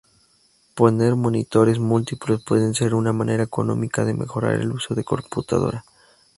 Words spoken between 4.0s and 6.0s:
de mejorar el uso de computadora.